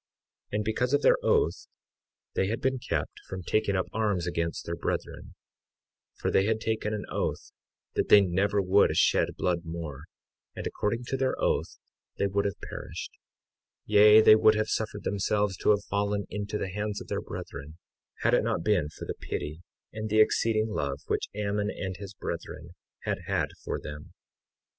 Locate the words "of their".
0.95-1.17, 16.99-17.21